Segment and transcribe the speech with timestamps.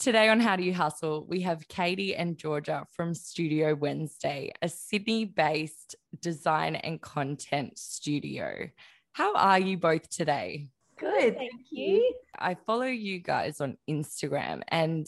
[0.00, 4.68] Today on How Do You Hustle, we have Katie and Georgia from Studio Wednesday, a
[4.70, 8.70] Sydney based design and content studio.
[9.12, 10.68] How are you both today?
[10.96, 12.14] Good, thank you.
[12.38, 15.06] I follow you guys on Instagram and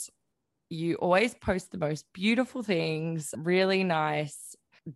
[0.68, 4.51] you always post the most beautiful things, really nice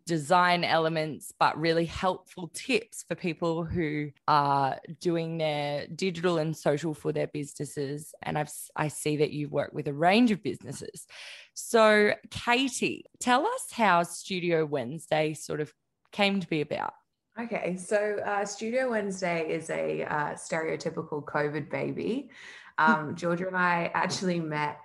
[0.06, 6.94] design elements, but really helpful tips for people who are doing their digital and social
[6.94, 8.12] for their businesses.
[8.22, 11.06] And I've I see that you work with a range of businesses.
[11.54, 15.72] So, Katie, tell us how Studio Wednesday sort of
[16.12, 16.94] came to be about.
[17.38, 22.30] Okay, so uh, Studio Wednesday is a uh, stereotypical COVID baby.
[22.78, 24.78] Um, Georgia and I actually met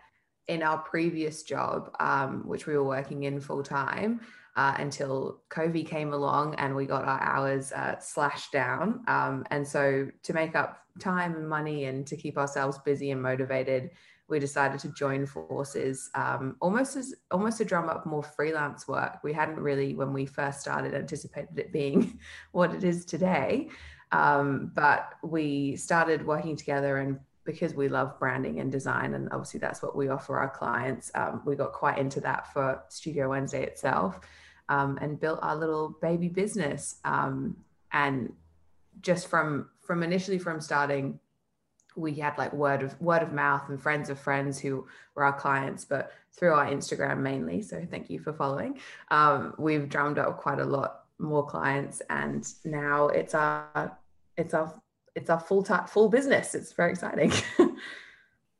[0.48, 4.22] in our previous job, um, which we were working in full time
[4.56, 9.04] uh, until COVID came along and we got our hours uh, slashed down.
[9.08, 13.22] Um, and so, to make up time and money and to keep ourselves busy and
[13.22, 13.92] motivated,
[14.28, 19.20] we decided to join forces um, almost as almost to drum up more freelance work.
[19.24, 22.20] We hadn't really, when we first started, anticipated it being
[22.52, 23.70] what it is today.
[24.12, 29.60] Um, but we started working together and because we love branding and design, and obviously
[29.60, 33.64] that's what we offer our clients, um, we got quite into that for Studio Wednesday
[33.64, 34.20] itself
[34.72, 36.96] um, and built our little baby business.
[37.04, 37.58] Um,
[37.92, 38.32] and
[39.02, 41.20] just from from initially from starting,
[41.98, 45.38] we had like word of word of mouth and friends of friends who were our
[45.38, 47.62] clients, but through our Instagram mainly.
[47.62, 48.80] So thank you for following.
[49.12, 53.98] Um, we've drummed up quite a lot more clients, and now it's our
[54.38, 54.82] it's our
[55.16, 56.56] it's our full time full business.
[56.56, 57.34] It's very exciting.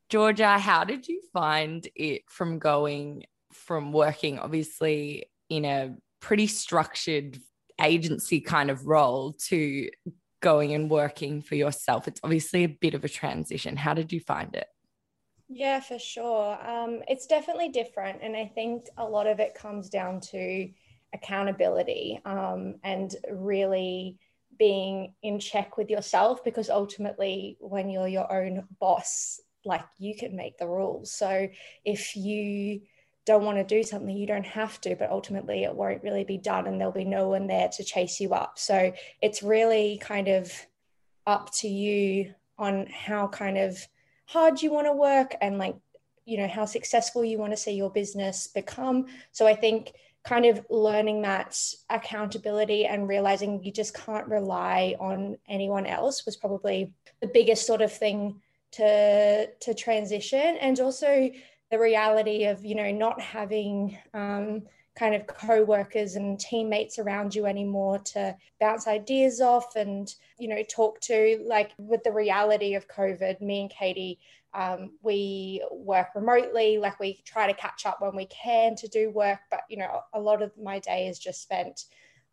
[0.10, 3.24] Georgia, how did you find it from going
[3.54, 7.38] from working obviously in a pretty structured
[7.82, 9.90] agency kind of role to
[10.42, 12.08] going and working for yourself.
[12.08, 13.76] It's obviously a bit of a transition.
[13.76, 14.68] How did you find it?
[15.50, 16.58] Yeah, for sure.
[16.66, 18.20] Um, it's definitely different.
[18.22, 20.70] And I think a lot of it comes down to
[21.14, 24.18] accountability um, and really
[24.58, 30.36] being in check with yourself because ultimately, when you're your own boss, like you can
[30.38, 31.12] make the rules.
[31.12, 31.50] So
[31.84, 32.82] if you
[33.26, 36.38] don't want to do something, you don't have to, but ultimately it won't really be
[36.38, 38.58] done and there'll be no one there to chase you up.
[38.58, 40.52] So it's really kind of
[41.28, 43.88] up to you on how kind of
[44.26, 45.76] hard you want to work and like,
[46.26, 49.06] you know, how successful you want to see your business become.
[49.32, 49.94] So I think
[50.24, 56.38] kind of learning that accountability and realizing you just can't rely on anyone else was
[56.38, 58.40] probably the biggest sort of thing
[58.72, 61.30] to to transition and also
[61.72, 64.64] the reality of you know not having um,
[64.98, 70.62] kind of co-workers and teammates around you anymore to bounce ideas off and you know
[70.70, 71.44] talk to.
[71.48, 74.20] Like with the reality of covid me and katie
[74.54, 76.78] um, we work remotely.
[76.78, 80.02] Like we try to catch up when we can to do work but you know
[80.14, 81.86] a lot of my day is just spent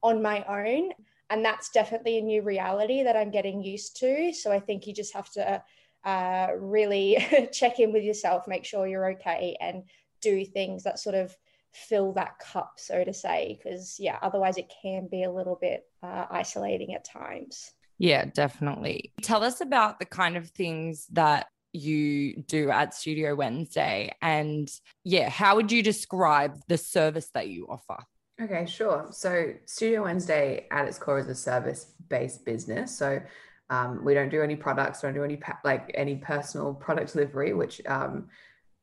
[0.03, 0.91] on my own.
[1.30, 4.33] And that's definitely a new reality that i'm getting used to.
[4.33, 5.63] So i think you just have to
[6.04, 9.84] uh, really check in with yourself, make sure you're okay, and
[10.21, 11.36] do things that sort of
[11.72, 13.59] fill that cup, so to say.
[13.62, 17.72] Because, yeah, otherwise it can be a little bit uh, isolating at times.
[17.98, 19.12] Yeah, definitely.
[19.22, 24.12] Tell us about the kind of things that you do at Studio Wednesday.
[24.22, 24.71] And
[25.04, 28.03] yeah, how would you describe the service that you offer?
[28.41, 29.09] Okay, sure.
[29.10, 32.97] So, Studio Wednesday at its core is a service based business.
[32.97, 33.21] So,
[33.70, 37.80] um, we don't do any products, don't do any like any personal product delivery, which
[37.86, 38.28] um,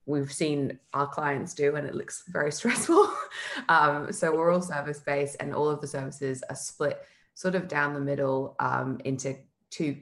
[0.05, 3.11] we've seen our clients do, and it looks very stressful.
[3.69, 7.01] um, so we're all service based, and all of the services are split
[7.33, 9.35] sort of down the middle um, into
[9.69, 9.97] two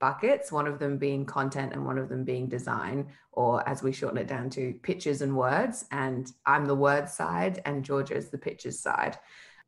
[0.00, 3.92] buckets, one of them being content and one of them being design, or as we
[3.92, 5.84] shorten it down to pictures and words.
[5.90, 9.18] And I'm the word side, and Georgia is the pictures side.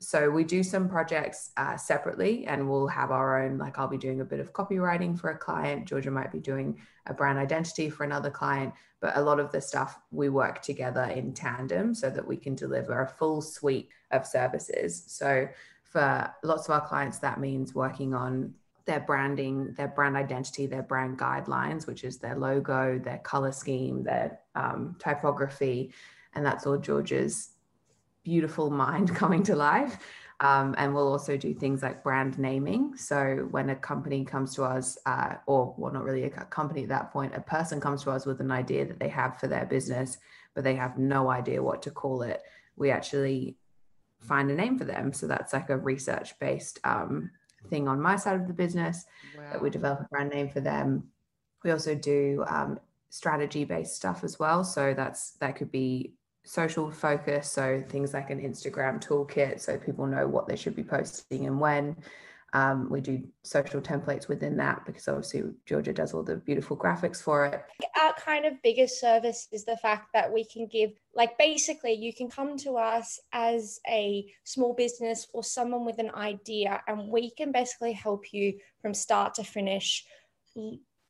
[0.03, 3.59] So we do some projects uh, separately, and we'll have our own.
[3.59, 5.87] Like I'll be doing a bit of copywriting for a client.
[5.87, 8.75] Georgia might be doing a brand identity for another client.
[9.01, 12.55] But a lot of the stuff we work together in tandem so that we can
[12.55, 15.05] deliver a full suite of services.
[15.07, 15.49] So
[15.83, 20.83] for lots of our clients, that means working on their branding, their brand identity, their
[20.83, 25.93] brand guidelines, which is their logo, their color scheme, their um, typography.
[26.35, 27.51] And that's all Georgia's
[28.25, 29.99] beautiful mind coming to life.
[30.41, 32.97] Um, and we'll also do things like brand naming.
[32.97, 36.89] So when a company comes to us, uh, or well, not really a company at
[36.89, 39.67] that point, a person comes to us with an idea that they have for their
[39.67, 40.19] business,
[40.55, 42.43] but they have no idea what to call it.
[42.75, 43.57] We actually
[44.19, 45.13] find a name for them.
[45.13, 47.31] So that's like a research based um,
[47.69, 49.05] thing on my side of the business
[49.37, 49.53] wow.
[49.53, 51.05] that we develop a brand name for them.
[51.63, 52.81] We also do um,
[53.11, 54.65] strategy based stuff as well.
[54.65, 57.51] So that's that could be social focus.
[57.51, 61.61] So things like an Instagram toolkit, so people know what they should be posting and
[61.61, 61.97] when.
[62.55, 67.23] Um, we do social templates within that because obviously Georgia does all the beautiful graphics
[67.23, 67.63] for it.
[67.99, 72.13] Our kind of biggest service is the fact that we can give, like, basically, you
[72.13, 77.31] can come to us as a small business or someone with an idea, and we
[77.31, 80.05] can basically help you from start to finish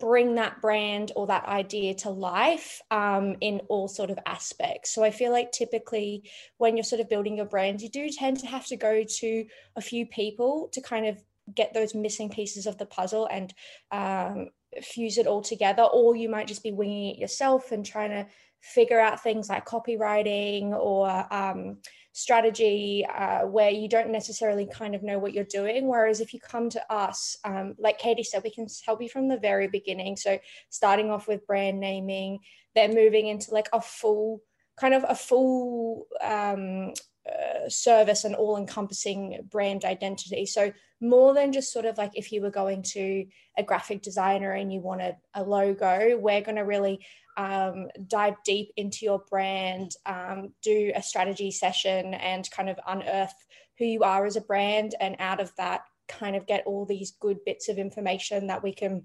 [0.02, 4.92] bring that brand or that idea to life um, in all sort of aspects.
[4.92, 6.28] So I feel like typically
[6.58, 9.46] when you're sort of building your brand, you do tend to have to go to
[9.76, 11.22] a few people to kind of
[11.54, 13.54] get those missing pieces of the puzzle and
[13.92, 14.48] um,
[14.82, 15.84] fuse it all together.
[15.84, 18.26] Or you might just be winging it yourself and trying to
[18.62, 21.78] figure out things like copywriting or um,
[22.12, 25.88] strategy uh, where you don't necessarily kind of know what you're doing.
[25.88, 29.28] Whereas if you come to us, um, like Katie said, we can help you from
[29.28, 30.16] the very beginning.
[30.16, 30.38] So
[30.70, 32.38] starting off with brand naming,
[32.74, 34.42] then moving into like a full
[34.78, 36.92] kind of a full um,
[37.30, 40.46] uh, service and all encompassing brand identity.
[40.46, 43.26] So, more than just sort of like if you were going to
[43.58, 47.04] a graphic designer and you wanted a logo, we're going to really
[47.36, 53.34] um, dive deep into your brand, um, do a strategy session, and kind of unearth
[53.78, 54.94] who you are as a brand.
[55.00, 58.72] And out of that, kind of get all these good bits of information that we
[58.72, 59.04] can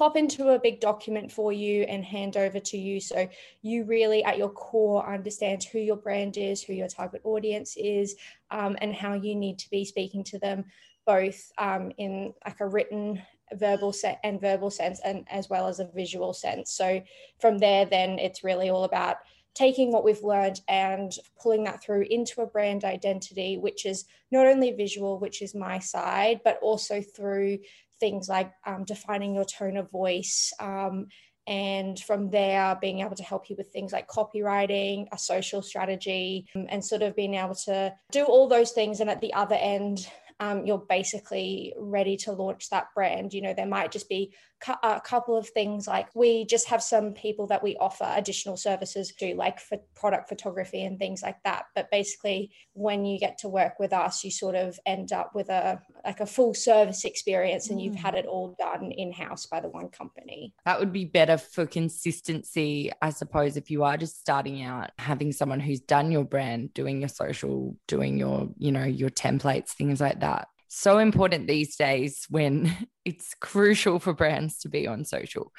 [0.00, 2.98] pop into a big document for you and hand over to you.
[3.00, 3.28] So
[3.60, 8.16] you really, at your core, understand who your brand is, who your target audience is,
[8.50, 10.64] um, and how you need to be speaking to them
[11.04, 13.20] both um, in like a written
[13.52, 17.02] verbal set and verbal sense and as well as a visual sense so
[17.40, 19.16] from there then it's really all about
[19.54, 24.46] taking what we've learned and pulling that through into a brand identity which is not
[24.46, 27.58] only visual which is my side but also through
[28.00, 31.06] things like um, defining your tone of voice um,
[31.46, 36.46] and from there being able to help you with things like copywriting a social strategy
[36.56, 39.56] um, and sort of being able to do all those things and at the other
[39.56, 40.06] end
[40.40, 43.34] um, you're basically ready to launch that brand.
[43.34, 44.32] You know, there might just be
[44.82, 49.12] a couple of things like we just have some people that we offer additional services
[49.18, 51.64] to, like for product photography and things like that.
[51.74, 55.50] But basically, when you get to work with us, you sort of end up with
[55.50, 58.18] a like a full service experience, and you've had mm.
[58.18, 60.54] it all done in house by the one company.
[60.64, 65.32] That would be better for consistency, I suppose, if you are just starting out, having
[65.32, 70.00] someone who's done your brand, doing your social, doing your you know your templates, things
[70.00, 72.74] like that so important these days when
[73.04, 75.52] it's crucial for brands to be on social.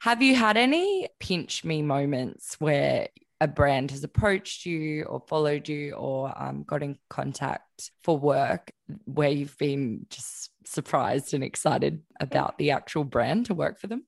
[0.00, 3.08] Have you had any pinch me moments where
[3.40, 8.72] a brand has approached you or followed you or um, got in contact for work
[9.04, 14.04] where you've been just surprised and excited about the actual brand to work for them?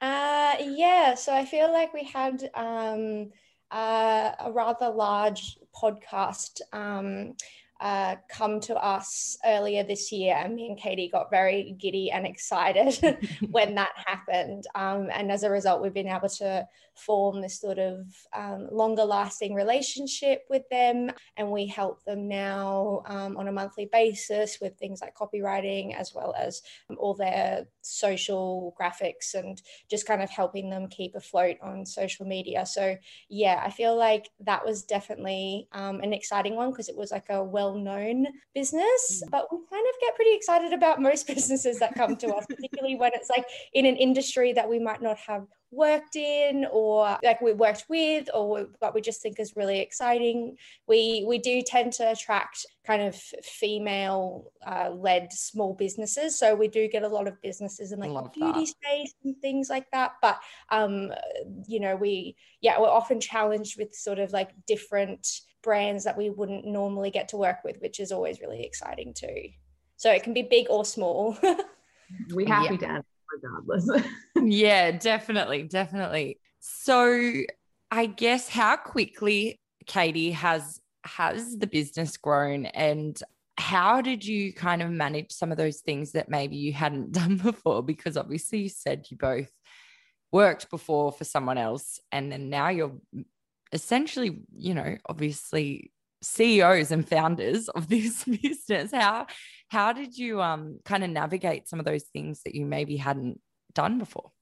[0.00, 3.30] Uh, yeah, so I feel like we had um,
[3.70, 7.34] uh, a rather large podcast um,
[7.80, 12.26] uh, come to us earlier this year, and me and Katie got very giddy and
[12.26, 13.18] excited
[13.50, 14.64] when that happened.
[14.74, 18.06] Um, and as a result, we've been able to form this sort of
[18.36, 21.10] um, longer lasting relationship with them.
[21.36, 26.12] And we help them now um, on a monthly basis with things like copywriting, as
[26.14, 26.60] well as
[26.98, 32.66] all their social graphics and just kind of helping them keep afloat on social media.
[32.66, 32.96] So,
[33.28, 37.30] yeah, I feel like that was definitely um, an exciting one because it was like
[37.30, 39.30] a well well known business, mm.
[39.30, 42.96] but we kind of get pretty excited about most businesses that come to us, particularly
[42.96, 47.40] when it's like in an industry that we might not have worked in or like
[47.40, 50.56] we worked with or what we just think is really exciting
[50.88, 56.66] we we do tend to attract kind of female uh, led small businesses so we
[56.66, 58.66] do get a lot of businesses in like the beauty that.
[58.66, 61.12] space and things like that but um
[61.68, 65.24] you know we yeah we're often challenged with sort of like different
[65.62, 69.48] brands that we wouldn't normally get to work with which is always really exciting too
[69.96, 71.36] so it can be big or small
[72.34, 72.78] we happy yeah.
[72.78, 73.88] to answer regardless.
[74.42, 76.38] yeah, definitely, definitely.
[76.60, 77.32] So
[77.90, 83.20] I guess how quickly Katie has has the business grown and
[83.56, 87.36] how did you kind of manage some of those things that maybe you hadn't done
[87.36, 89.50] before because obviously you said you both
[90.30, 92.92] worked before for someone else and then now you're
[93.72, 99.26] essentially you know obviously CEOs and founders of this business how
[99.70, 103.40] how did you um, kind of navigate some of those things that you maybe hadn't
[103.72, 104.32] done before?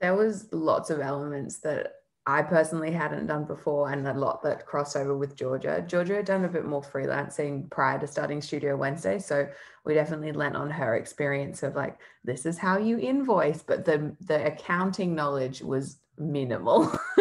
[0.00, 4.64] There was lots of elements that I personally hadn't done before, and a lot that
[4.64, 5.84] crossed over with Georgia.
[5.86, 9.48] Georgia had done a bit more freelancing prior to starting Studio Wednesday, so
[9.84, 14.14] we definitely lent on her experience of like this is how you invoice, but the
[14.20, 16.92] the accounting knowledge was minimal.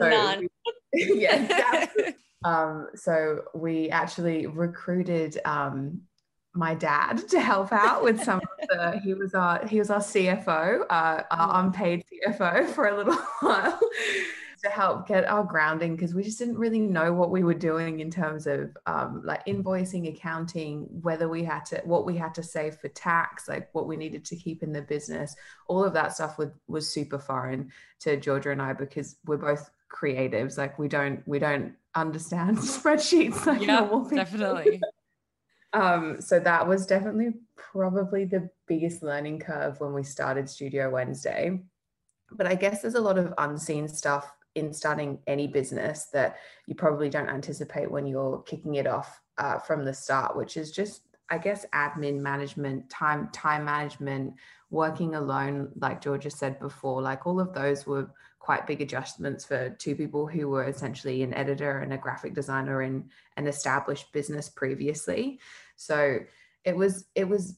[0.00, 0.48] um, None.
[0.92, 1.86] We, yeah,
[2.44, 6.00] um, so we actually recruited um,
[6.54, 10.00] my dad to help out with some of the he was our he was our
[10.00, 11.64] CFO, uh, our mm.
[11.64, 13.78] unpaid CFO for a little while
[14.62, 17.98] to help get our grounding because we just didn't really know what we were doing
[18.00, 22.42] in terms of um, like invoicing, accounting, whether we had to what we had to
[22.42, 25.34] save for tax, like what we needed to keep in the business.
[25.66, 27.70] All of that stuff was was super foreign
[28.00, 30.58] to Georgia and I because we're both creatives.
[30.58, 33.88] Like we don't we don't understand spreadsheets like yeah.
[34.10, 34.80] Definitely.
[35.72, 41.60] um, so that was definitely probably the biggest learning curve when we started Studio Wednesday.
[42.30, 46.74] But I guess there's a lot of unseen stuff in starting any business that you
[46.74, 51.02] probably don't anticipate when you're kicking it off uh, from the start, which is just
[51.30, 54.34] I guess admin management, time time management,
[54.70, 58.10] working alone, like Georgia said before, like all of those were
[58.42, 62.82] quite big adjustments for two people who were essentially an editor and a graphic designer
[62.82, 65.38] in an established business previously.
[65.76, 66.18] So
[66.64, 67.56] it was it was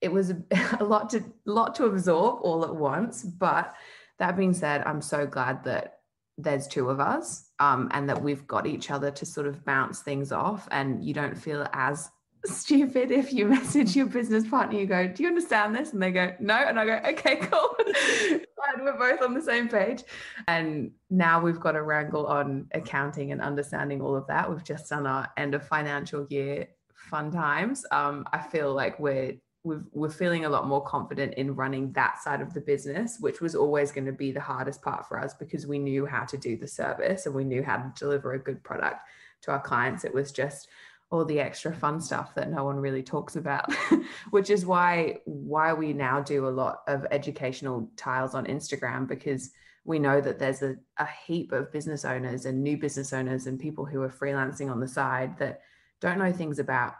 [0.00, 0.30] it was
[0.80, 3.22] a, lot to lot to absorb all at once.
[3.22, 3.74] But
[4.18, 5.98] that being said, I'm so glad that
[6.38, 10.00] there's two of us um, and that we've got each other to sort of bounce
[10.00, 12.10] things off and you don't feel as
[12.44, 15.92] stupid if you message your business partner you go do you understand this?
[15.92, 16.54] And they go no.
[16.54, 17.76] And i go okay cool.
[18.74, 20.04] And we're both on the same page.
[20.48, 24.48] And now we've got a wrangle on accounting and understanding all of that.
[24.48, 27.84] We've just done our end of financial year fun times.
[27.90, 29.34] Um, i feel like we're
[29.64, 33.40] we are feeling a lot more confident in running that side of the business, which
[33.40, 36.36] was always going to be the hardest part for us because we knew how to
[36.36, 39.00] do the service and we knew how to deliver a good product
[39.40, 40.04] to our clients.
[40.04, 40.68] It was just
[41.14, 43.72] all the extra fun stuff that no one really talks about
[44.30, 49.50] which is why why we now do a lot of educational tiles on instagram because
[49.84, 53.60] we know that there's a, a heap of business owners and new business owners and
[53.60, 55.60] people who are freelancing on the side that
[56.00, 56.94] don't know things about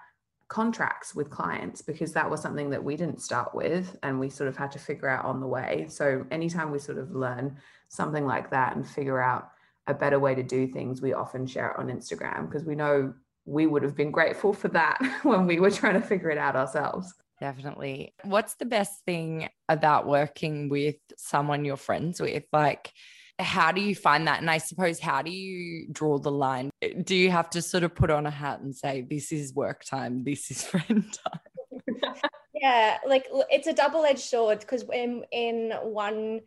[0.49, 4.49] contracts with clients because that was something that we didn't start with and we sort
[4.49, 5.87] of had to figure out on the way.
[5.89, 7.57] So anytime we sort of learn
[7.89, 9.51] something like that and figure out
[9.87, 13.13] a better way to do things we often share it on instagram because we know
[13.45, 16.57] we would have been grateful for that when we were trying to figure it out
[16.57, 17.13] ourselves.
[17.41, 18.15] Definitely.
[18.23, 22.45] What's the best thing about working with someone you're friends with?
[22.53, 22.93] Like,
[23.39, 24.41] how do you find that?
[24.41, 26.71] And I suppose, how do you draw the line?
[27.03, 29.85] Do you have to sort of put on a hat and say, this is work
[29.85, 32.15] time, this is friend time?
[32.55, 36.41] yeah, like it's a double edged sword because in, in one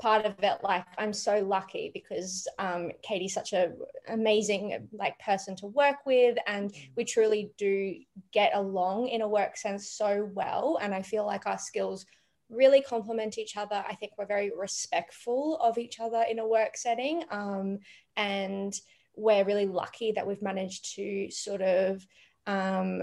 [0.00, 3.76] part of it like i'm so lucky because um, katie's such an
[4.08, 6.88] amazing like person to work with and mm.
[6.96, 7.94] we truly do
[8.32, 12.06] get along in a work sense so well and i feel like our skills
[12.48, 16.76] really complement each other i think we're very respectful of each other in a work
[16.76, 17.78] setting um,
[18.16, 18.74] and
[19.16, 22.04] we're really lucky that we've managed to sort of
[22.46, 23.02] um,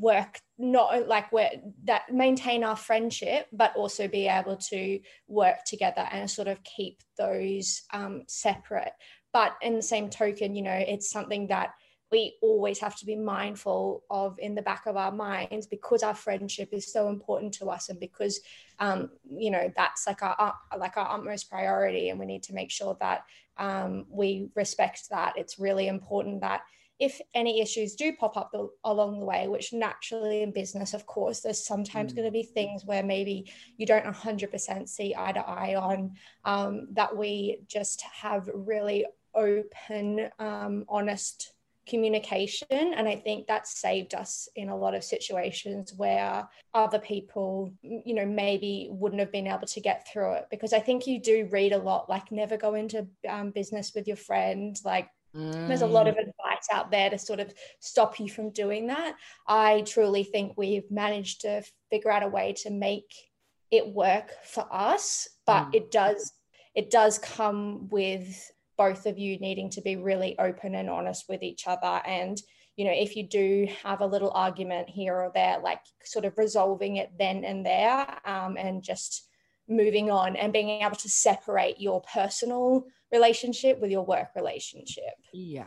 [0.00, 1.50] work not like we're
[1.84, 7.00] that maintain our friendship but also be able to work together and sort of keep
[7.16, 8.92] those um, separate.
[9.32, 11.70] But in the same token you know it's something that
[12.10, 16.14] we always have to be mindful of in the back of our minds because our
[16.14, 18.40] friendship is so important to us and because
[18.78, 22.70] um, you know that's like our like our utmost priority and we need to make
[22.70, 23.24] sure that
[23.58, 25.34] um, we respect that.
[25.36, 26.62] It's really important that
[26.98, 31.06] if any issues do pop up the, along the way, which naturally in business, of
[31.06, 32.16] course, there's sometimes mm.
[32.16, 36.12] going to be things where maybe you don't 100% see eye to eye on,
[36.44, 41.52] um, that we just have really open, um, honest
[41.86, 42.66] communication.
[42.70, 48.14] And I think that's saved us in a lot of situations where other people, you
[48.14, 50.46] know, maybe wouldn't have been able to get through it.
[50.50, 54.06] Because I think you do read a lot, like never go into um, business with
[54.06, 55.68] your friend, like Mm.
[55.68, 56.16] There's a lot of
[56.72, 59.16] out there to sort of stop you from doing that.
[59.46, 63.12] I truly think we've managed to figure out a way to make
[63.70, 65.74] it work for us, but mm.
[65.74, 66.32] it does
[66.74, 71.42] it does come with both of you needing to be really open and honest with
[71.42, 72.40] each other and
[72.76, 76.38] you know if you do have a little argument here or there like sort of
[76.38, 79.28] resolving it then and there um, and just
[79.68, 85.66] moving on and being able to separate your personal relationship with your work relationship yeah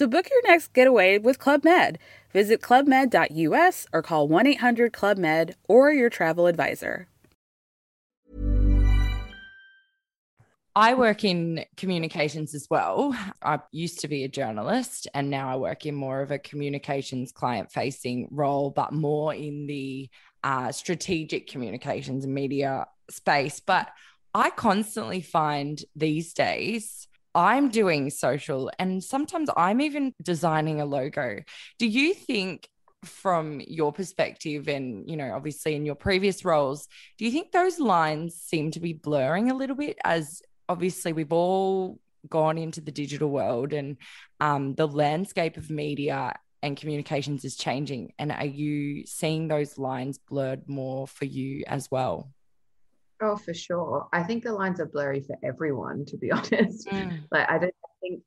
[0.00, 1.98] So book your next getaway with Club Med.
[2.32, 7.06] Visit clubmed.us or call 1 800 Club Med or your travel advisor.
[10.74, 13.14] I work in communications as well.
[13.42, 17.30] I used to be a journalist and now I work in more of a communications
[17.30, 20.08] client facing role, but more in the
[20.42, 23.60] uh, strategic communications and media space.
[23.60, 23.90] But
[24.32, 31.42] I constantly find these days I'm doing social and sometimes I'm even designing a logo.
[31.78, 32.68] Do you think
[33.04, 37.80] from your perspective and you know obviously in your previous roles do you think those
[37.80, 42.92] lines seem to be blurring a little bit as obviously we've all gone into the
[42.92, 43.96] digital world and
[44.40, 50.18] um, the landscape of media and communications is changing and are you seeing those lines
[50.18, 52.30] blurred more for you as well
[53.20, 54.08] Oh, for sure.
[54.12, 56.88] I think the lines are blurry for everyone, to be honest.
[56.88, 57.20] Mm.
[57.30, 58.22] Like, I don't think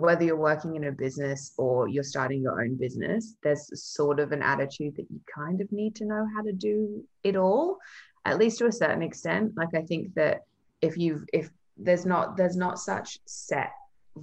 [0.00, 4.32] whether you're working in a business or you're starting your own business, there's sort of
[4.32, 7.78] an attitude that you kind of need to know how to do it all,
[8.24, 9.52] at least to a certain extent.
[9.56, 10.42] Like, I think that
[10.80, 13.72] if you've, if there's not, there's not such set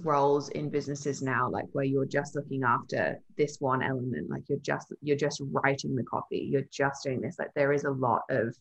[0.02, 4.58] roles in businesses now like where you're just looking after this one element like you're
[4.58, 8.22] just you're just writing the copy you're just doing this like there is a lot
[8.28, 8.56] of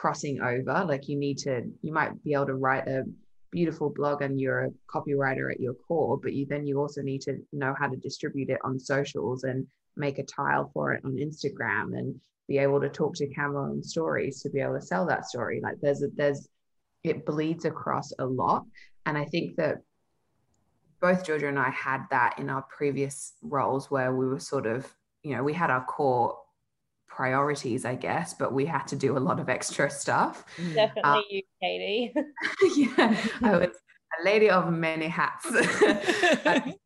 [0.00, 3.04] crossing over like you need to you might be able to write a
[3.52, 7.20] beautiful blog and you're a copywriter at your core but you then you also need
[7.20, 11.12] to know how to distribute it on socials and make a tile for it on
[11.16, 12.18] instagram and
[12.50, 15.60] be able to talk to camera on stories to be able to sell that story.
[15.62, 16.48] Like there's a there's
[17.04, 18.64] it bleeds across a lot.
[19.06, 19.78] And i think that
[21.00, 24.86] both georgia and i had that in our previous roles where we were sort of
[25.22, 26.36] you know we had our core
[27.10, 30.44] priorities, I guess, but we had to do a lot of extra stuff.
[30.56, 32.14] Definitely um, you, Katie.
[32.76, 33.76] yeah, I was
[34.20, 35.46] a lady of many hats.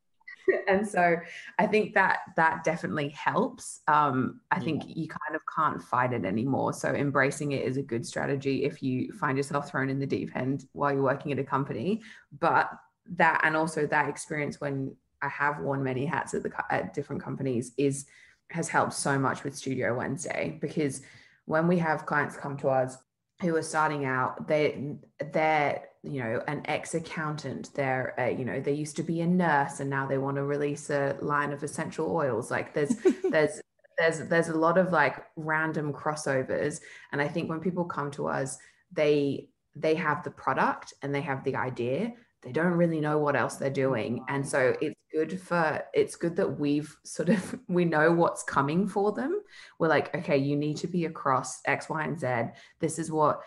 [0.68, 1.16] and so
[1.58, 3.80] I think that that definitely helps.
[3.88, 6.72] Um, I think you kind of can't fight it anymore.
[6.72, 10.34] So embracing it is a good strategy if you find yourself thrown in the deep
[10.34, 12.02] end while you're working at a company.
[12.38, 12.70] But
[13.16, 17.22] that and also that experience when I have worn many hats at the at different
[17.22, 18.06] companies is
[18.50, 21.02] has helped so much with Studio Wednesday because
[21.46, 22.96] when we have clients come to us
[23.42, 24.96] who are starting out, they
[25.32, 29.26] they're you know an ex accountant, they're uh, you know they used to be a
[29.26, 32.50] nurse and now they want to release a line of essential oils.
[32.50, 32.96] Like there's
[33.30, 33.60] there's
[33.98, 36.80] there's there's a lot of like random crossovers,
[37.12, 38.58] and I think when people come to us,
[38.92, 42.12] they they have the product and they have the idea
[42.44, 44.24] they don't really know what else they're doing.
[44.28, 48.86] And so it's good for it's good that we've sort of we know what's coming
[48.86, 49.40] for them.
[49.78, 52.52] We're like okay you need to be across x y and z.
[52.80, 53.40] This is what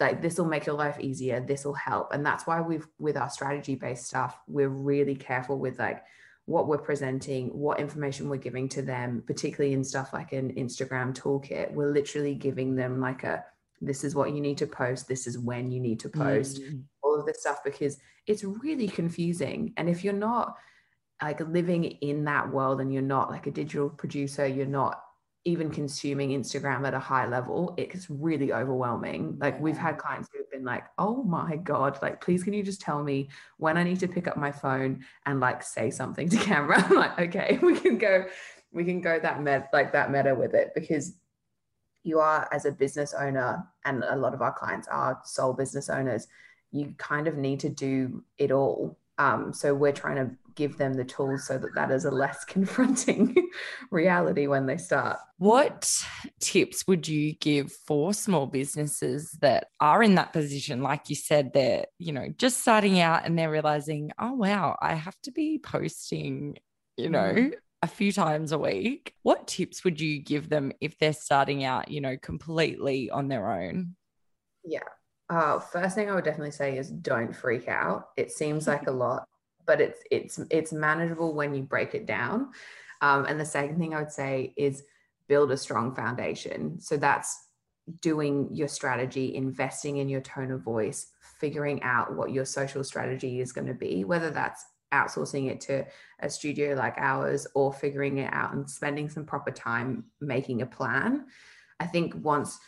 [0.00, 1.40] like this will make your life easier.
[1.40, 2.12] This will help.
[2.12, 6.02] And that's why we've with our strategy based stuff we're really careful with like
[6.46, 11.12] what we're presenting what information we're giving to them particularly in stuff like an instagram
[11.12, 11.72] toolkit.
[11.72, 13.44] We're literally giving them like a
[13.82, 15.06] this is what you need to post.
[15.06, 16.62] This is when you need to post.
[16.62, 16.84] Mm
[17.16, 19.72] all of this stuff because it's really confusing.
[19.76, 20.56] And if you're not
[21.22, 25.02] like living in that world and you're not like a digital producer, you're not
[25.44, 29.38] even consuming Instagram at a high level, it's really overwhelming.
[29.40, 32.80] Like we've had clients who've been like, oh my God, like please can you just
[32.80, 36.36] tell me when I need to pick up my phone and like say something to
[36.48, 36.82] camera?
[36.82, 38.26] I'm like, okay, we can go,
[38.72, 41.14] we can go that met like that meta with it because
[42.06, 45.90] you are as a business owner, and a lot of our clients are sole business
[45.90, 46.28] owners,
[46.78, 48.98] you kind of need to do it all.
[49.18, 52.44] Um, so we're trying to give them the tools so that that is a less
[52.46, 53.36] confronting
[53.90, 55.18] reality when they start.
[55.38, 56.04] What
[56.40, 60.82] tips would you give for small businesses that are in that position?
[60.82, 64.94] Like you said, they're, you know, just starting out and they're realizing, oh, wow, I
[64.94, 66.56] have to be posting,
[66.96, 67.52] you know, mm.
[67.82, 69.14] a few times a week.
[69.22, 73.50] What tips would you give them if they're starting out, you know, completely on their
[73.50, 73.94] own?
[74.64, 74.80] Yeah.
[75.28, 78.10] Uh, first thing I would definitely say is don't freak out.
[78.16, 79.26] It seems like a lot,
[79.66, 82.50] but it's it's it's manageable when you break it down.
[83.00, 84.84] Um, and the second thing I would say is
[85.28, 86.80] build a strong foundation.
[86.80, 87.48] So that's
[88.00, 91.08] doing your strategy, investing in your tone of voice,
[91.40, 95.84] figuring out what your social strategy is going to be, whether that's outsourcing it to
[96.20, 100.66] a studio like ours or figuring it out and spending some proper time making a
[100.66, 101.26] plan.
[101.80, 102.58] I think once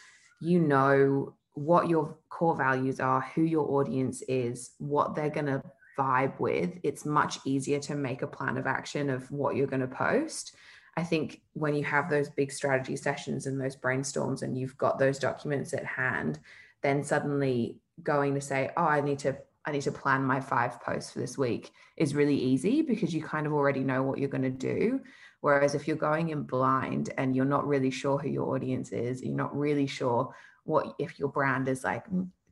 [0.40, 5.62] you know what your core values are, who your audience is, what they're going to
[5.98, 9.80] vibe with, it's much easier to make a plan of action of what you're going
[9.80, 10.54] to post.
[10.96, 14.98] I think when you have those big strategy sessions and those brainstorms and you've got
[14.98, 16.38] those documents at hand,
[16.82, 20.80] then suddenly going to say, oh, I need to I need to plan my five
[20.80, 24.30] posts for this week is really easy because you kind of already know what you're
[24.30, 25.00] going to do.
[25.40, 29.22] Whereas if you're going in blind and you're not really sure who your audience is,
[29.22, 32.04] you're not really sure what if your brand is like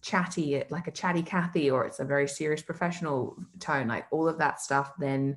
[0.02, 4.38] chatty like a chatty Kathy or it's a very serious professional tone like all of
[4.38, 5.36] that stuff then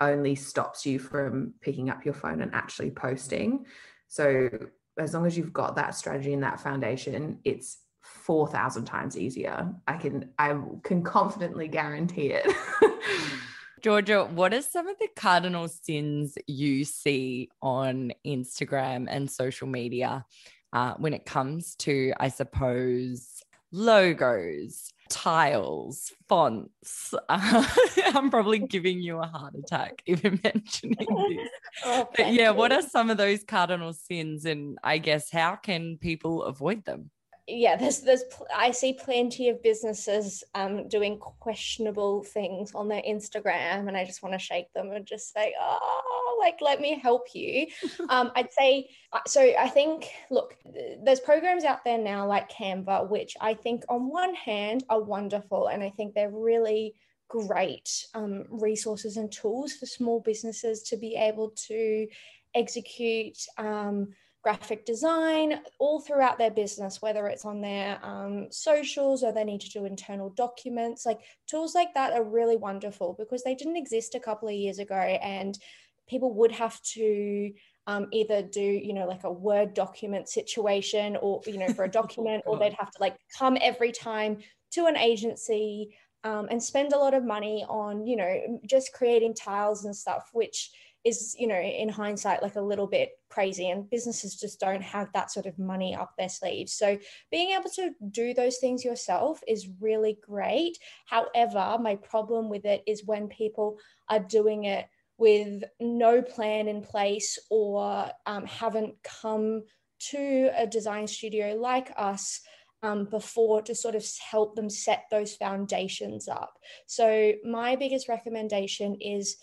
[0.00, 3.64] only stops you from picking up your phone and actually posting.
[4.08, 4.50] So
[4.98, 9.72] as long as you've got that strategy and that foundation it's 4000 times easier.
[9.88, 12.46] I can i can confidently guarantee it
[13.84, 20.24] Georgia, what are some of the cardinal sins you see on Instagram and social media
[20.72, 23.42] uh, when it comes to, I suppose,
[23.72, 27.12] logos, tiles, fonts.
[27.28, 27.66] Uh,
[28.14, 30.96] I'm probably giving you a heart attack even mentioning
[31.28, 31.50] this.
[31.84, 32.56] oh, but yeah, you.
[32.56, 34.46] what are some of those cardinal sins?
[34.46, 37.10] And I guess how can people avoid them?
[37.46, 43.86] Yeah, there's there's I see plenty of businesses um, doing questionable things on their Instagram,
[43.86, 47.34] and I just want to shake them and just say, oh, like let me help
[47.34, 47.66] you.
[48.08, 49.42] um, I'd say uh, so.
[49.42, 50.56] I think look,
[51.04, 55.68] there's programs out there now like Canva, which I think on one hand are wonderful,
[55.68, 56.94] and I think they're really
[57.28, 62.06] great um, resources and tools for small businesses to be able to
[62.54, 63.36] execute.
[63.58, 69.42] Um, graphic design all throughout their business, whether it's on their um, socials or they
[69.42, 71.06] need to do internal documents.
[71.06, 74.78] Like tools like that are really wonderful because they didn't exist a couple of years
[74.78, 75.58] ago and
[76.06, 77.52] people would have to
[77.86, 81.90] um, either do you know like a word document situation or you know for a
[82.00, 84.38] document or they'd have to like come every time
[84.72, 89.34] to an agency um, and spend a lot of money on you know just creating
[89.34, 90.70] tiles and stuff which
[91.04, 95.08] is you know in hindsight like a little bit crazy and businesses just don't have
[95.12, 96.98] that sort of money up their sleeves so
[97.30, 102.82] being able to do those things yourself is really great however my problem with it
[102.86, 104.86] is when people are doing it
[105.18, 109.62] with no plan in place or um, haven't come
[109.98, 112.40] to a design studio like us
[112.82, 116.58] um, before to sort of help them set those foundations up.
[116.86, 119.36] So, my biggest recommendation is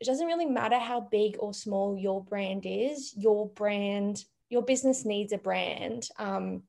[0.00, 5.04] it doesn't really matter how big or small your brand is, your brand, your business
[5.04, 6.08] needs a brand.
[6.18, 6.62] Um,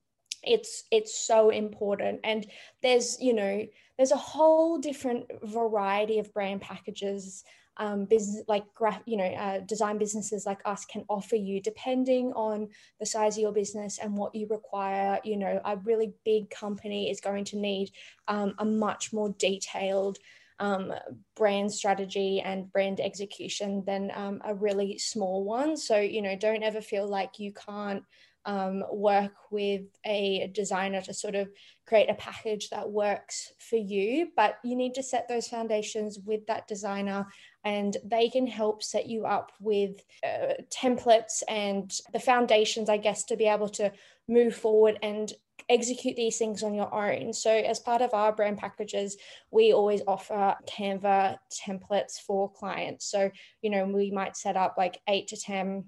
[0.44, 2.46] it's it's so important and
[2.82, 3.66] there's you know
[3.98, 7.44] there's a whole different variety of brand packages
[7.78, 8.66] um, business like
[9.06, 13.42] you know, uh, design businesses like us can offer you depending on the size of
[13.42, 15.20] your business and what you require.
[15.24, 17.92] You know, a really big company is going to need
[18.28, 20.18] um, a much more detailed
[20.60, 20.94] um,
[21.36, 25.78] brand strategy and brand execution than um, a really small one.
[25.78, 28.04] So, you know, don't ever feel like you can't
[28.46, 31.50] um, work with a designer to sort of
[31.86, 34.30] create a package that works for you.
[34.36, 37.28] But you need to set those foundations with that designer,
[37.66, 43.26] and they can help set you up with uh, templates and the foundations, I guess,
[43.26, 43.92] to be able to
[44.30, 45.32] move forward and
[45.70, 47.34] execute these things on your own.
[47.34, 49.18] So, as part of our brand packages,
[49.52, 53.06] we always offer Canva templates for clients.
[53.06, 55.86] So, you know, we might set up like eight to 10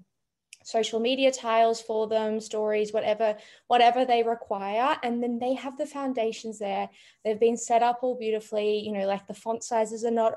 [0.62, 3.34] social media tiles for them stories whatever
[3.68, 6.88] whatever they require and then they have the foundations there
[7.24, 10.34] they've been set up all beautifully you know like the font sizes are not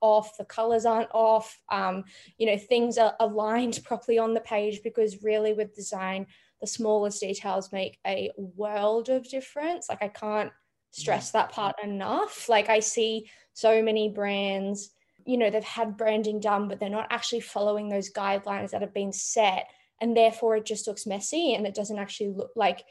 [0.00, 2.04] off the colors aren't off um,
[2.38, 6.26] you know things are aligned properly on the page because really with design
[6.64, 9.86] the smallest details make a world of difference.
[9.90, 10.50] Like i can't
[10.92, 11.60] stress that mm-hmm.
[11.60, 12.48] part enough.
[12.48, 14.90] Like i see so many brands
[15.26, 18.92] you know they've had branding done but they're not actually following those guidelines that have
[18.92, 19.68] been set
[20.00, 22.84] and therefore it just looks messy and it doesn't actually look like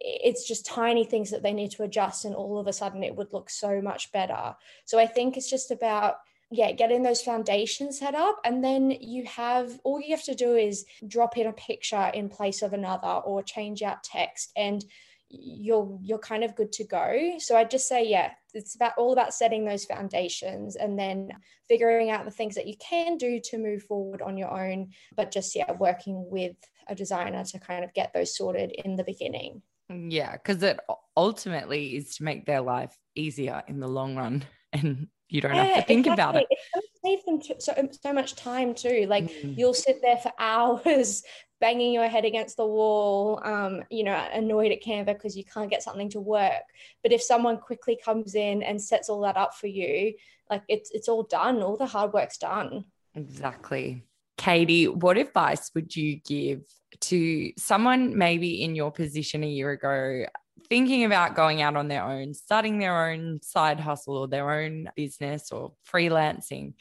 [0.00, 3.14] it's just tiny things that they need to adjust and all of a sudden it
[3.14, 4.54] would look so much better.
[4.84, 6.16] So i think it's just about
[6.54, 8.40] yeah getting those foundations set up.
[8.44, 12.28] And then you have all you have to do is drop in a picture in
[12.28, 14.84] place of another or change out text and
[15.30, 17.36] you're you're kind of good to go.
[17.38, 21.30] So i just say yeah it's about all about setting those foundations and then
[21.68, 25.32] figuring out the things that you can do to move forward on your own but
[25.32, 29.62] just yeah working with a designer to kind of get those sorted in the beginning.
[29.90, 30.78] Yeah because it
[31.16, 35.64] ultimately is to make their life easier in the long run and you don't yeah,
[35.64, 36.22] have to think exactly.
[36.22, 36.46] about it.
[36.50, 39.06] It's save them so, so much time too.
[39.08, 39.58] Like mm.
[39.58, 41.24] you'll sit there for hours
[41.60, 45.68] banging your head against the wall, um, you know, annoyed at Canva because you can't
[45.68, 46.62] get something to work.
[47.02, 50.14] But if someone quickly comes in and sets all that up for you,
[50.48, 51.62] like it's it's all done.
[51.62, 52.84] All the hard work's done.
[53.16, 54.04] Exactly.
[54.36, 56.62] Katie, what advice would you give
[57.00, 60.26] to someone maybe in your position a year ago
[60.68, 64.90] thinking about going out on their own, starting their own side hustle or their own
[64.96, 66.74] business or freelancing,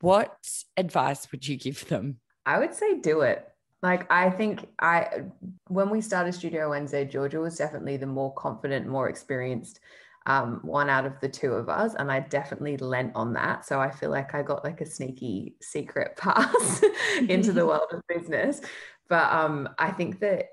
[0.00, 0.36] what
[0.76, 2.18] advice would you give them?
[2.46, 3.48] I would say do it.
[3.82, 5.24] Like I think I
[5.68, 9.80] when we started Studio Wednesday, Georgia was definitely the more confident, more experienced
[10.26, 13.66] um, one out of the two of us, and I definitely lent on that.
[13.66, 16.82] So I feel like I got like a sneaky secret pass
[17.28, 18.62] into the world of business.
[19.08, 20.46] But um, I think that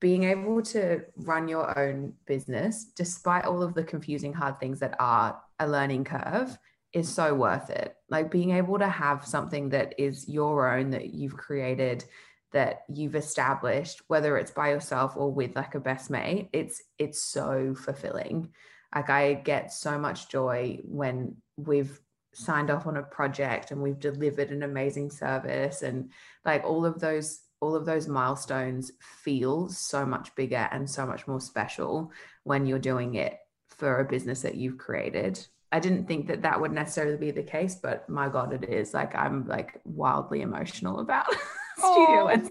[0.00, 4.94] being able to run your own business, despite all of the confusing, hard things that
[4.98, 6.56] are a learning curve,
[6.92, 7.94] is so worth it.
[8.08, 12.04] Like being able to have something that is your own that you've created,
[12.52, 17.22] that you've established, whether it's by yourself or with like a best mate, it's it's
[17.22, 18.50] so fulfilling.
[18.94, 22.00] Like I get so much joy when we've
[22.32, 26.10] signed off on a project and we've delivered an amazing service and
[26.44, 31.26] like all of those all of those milestones feel so much bigger and so much
[31.26, 32.12] more special
[32.44, 33.38] when you're doing it
[33.68, 35.46] for a business that you've created.
[35.72, 38.94] I didn't think that that would necessarily be the case, but my God, it is.
[38.94, 41.26] Like I'm like wildly emotional about
[41.78, 42.48] studio and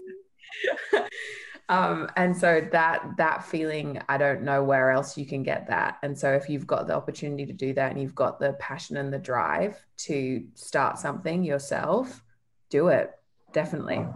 [1.68, 5.98] um, and so that that feeling, I don't know where else you can get that.
[6.02, 8.96] And so if you've got the opportunity to do that and you've got the passion
[8.96, 12.22] and the drive to start something yourself,
[12.70, 13.12] do it.
[13.52, 14.06] Definitely.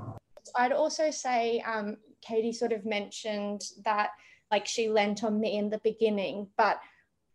[0.57, 4.11] I'd also say um, Katie sort of mentioned that
[4.51, 6.81] like she lent on me in the beginning, but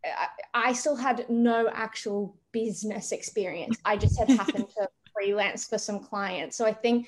[0.03, 3.77] I, I still had no actual business experience.
[3.85, 6.57] I just had happened to freelance for some clients.
[6.57, 7.07] So I think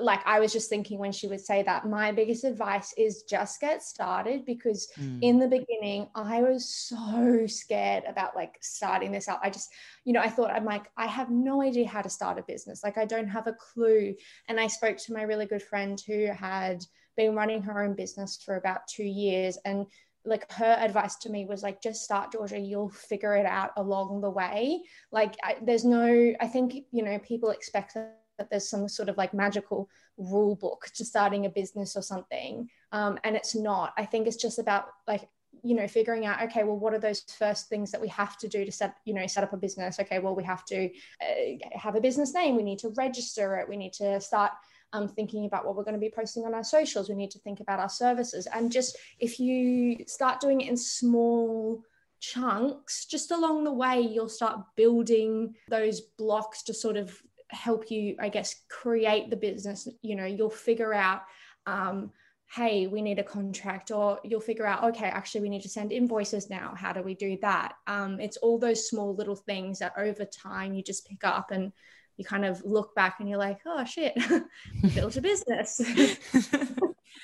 [0.00, 3.60] like I was just thinking when she would say that, my biggest advice is just
[3.60, 5.18] get started because mm.
[5.20, 9.40] in the beginning, I was so scared about like starting this out.
[9.42, 9.70] I just,
[10.04, 12.82] you know, I thought I'm like, I have no idea how to start a business.
[12.82, 14.14] Like, I don't have a clue.
[14.48, 16.82] And I spoke to my really good friend who had
[17.16, 19.58] been running her own business for about two years.
[19.66, 19.86] And
[20.24, 24.20] like her advice to me was like just start georgia you'll figure it out along
[24.20, 27.96] the way like I, there's no i think you know people expect
[28.38, 32.68] that there's some sort of like magical rule book to starting a business or something.
[32.92, 33.92] Um, and it's not.
[33.96, 35.28] I think it's just about like
[35.62, 38.48] you know figuring out okay well what are those first things that we have to
[38.48, 40.86] do to set you know set up a business okay well we have to
[41.20, 44.52] uh, have a business name we need to register it we need to start
[44.94, 47.38] um, thinking about what we're going to be posting on our socials we need to
[47.40, 51.82] think about our services and just if you start doing it in small
[52.20, 57.20] chunks just along the way you'll start building those blocks to sort of
[57.52, 61.22] help you i guess create the business you know you'll figure out
[61.66, 62.10] um,
[62.54, 65.90] hey, we need a contract, or you'll figure out, okay, actually, we need to send
[65.90, 66.74] invoices now.
[66.76, 67.74] How do we do that?
[67.86, 71.72] Um, it's all those small little things that over time you just pick up and
[72.18, 74.14] you kind of look back and you're like, oh shit,
[74.94, 75.80] built a business.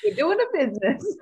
[0.05, 1.17] you're doing a business.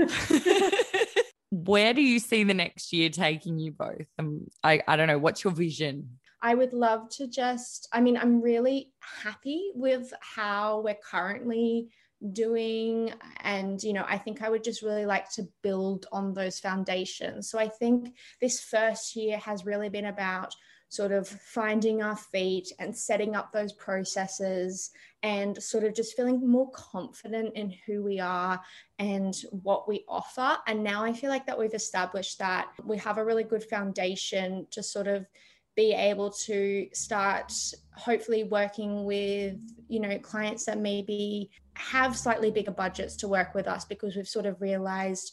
[1.51, 4.07] Where do you see the next year taking you both?
[4.21, 5.19] Um, I, I don't know.
[5.19, 6.19] What's your vision?
[6.47, 11.89] I would love to just, I mean, I'm really happy with how we're currently
[12.33, 16.59] doing and you know i think i would just really like to build on those
[16.59, 17.51] foundations.
[17.51, 20.55] So i think this first year has really been about
[20.89, 24.91] sort of finding our feet and setting up those processes
[25.23, 28.61] and sort of just feeling more confident in who we are
[29.01, 30.57] and what we offer.
[30.69, 34.67] And now i feel like that we've established that we have a really good foundation
[34.71, 35.27] to sort of
[35.77, 37.53] be able to start
[37.95, 39.57] hopefully working with
[39.89, 44.29] you know clients that maybe have slightly bigger budgets to work with us because we've
[44.29, 45.33] sort of realized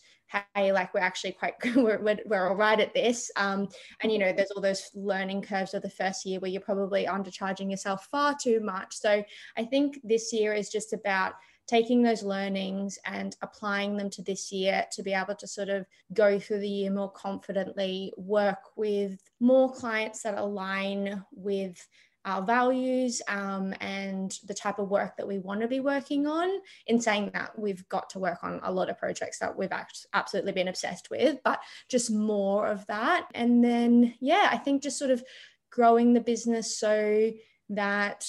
[0.56, 3.30] hey like we're actually quite we're, we're, we're all right at this.
[3.36, 3.68] Um,
[4.02, 7.06] and you know there's all those learning curves of the first year where you're probably
[7.06, 8.96] undercharging yourself far too much.
[8.96, 9.24] So
[9.58, 11.34] i think this year is just about
[11.68, 15.86] taking those learnings and applying them to this year to be able to sort of
[16.14, 21.88] go through the year more confidently, work with more clients that align with
[22.26, 26.50] our values um, and the type of work that we want to be working on.
[26.88, 29.74] In saying that, we've got to work on a lot of projects that we've
[30.14, 33.28] absolutely been obsessed with, but just more of that.
[33.34, 35.24] And then, yeah, I think just sort of
[35.70, 37.32] growing the business so
[37.70, 38.26] that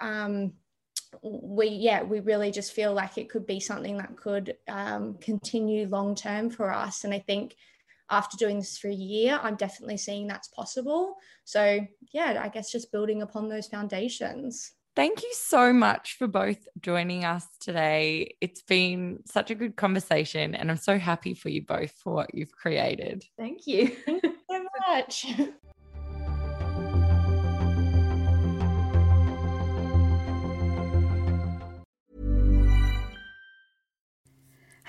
[0.00, 0.54] um,
[1.22, 5.86] we yeah we really just feel like it could be something that could um, continue
[5.88, 7.56] long term for us and i think
[8.10, 11.80] after doing this for a year i'm definitely seeing that's possible so
[12.12, 17.24] yeah i guess just building upon those foundations Thank you so much for both joining
[17.24, 18.34] us today.
[18.40, 22.34] It's been such a good conversation, and I'm so happy for you both for what
[22.34, 23.24] you've created.
[23.38, 23.88] Thank you.
[24.04, 25.26] Thank you so much.